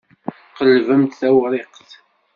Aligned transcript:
Qelbemt 0.55 1.17
tawṛiqt. 1.19 1.89